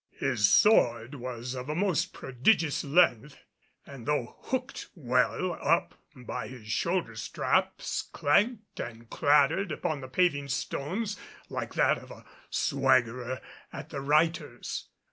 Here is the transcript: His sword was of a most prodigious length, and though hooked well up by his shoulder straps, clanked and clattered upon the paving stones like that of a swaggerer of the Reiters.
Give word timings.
His 0.17 0.49
sword 0.49 1.13
was 1.13 1.53
of 1.53 1.69
a 1.69 1.75
most 1.75 2.11
prodigious 2.11 2.83
length, 2.83 3.37
and 3.85 4.07
though 4.07 4.35
hooked 4.45 4.87
well 4.95 5.53
up 5.61 5.93
by 6.15 6.47
his 6.47 6.67
shoulder 6.69 7.13
straps, 7.15 8.01
clanked 8.11 8.79
and 8.79 9.11
clattered 9.11 9.71
upon 9.71 10.01
the 10.01 10.07
paving 10.07 10.47
stones 10.47 11.17
like 11.49 11.75
that 11.75 11.99
of 11.99 12.09
a 12.09 12.25
swaggerer 12.49 13.41
of 13.71 13.89
the 13.89 14.01
Reiters. 14.01 14.85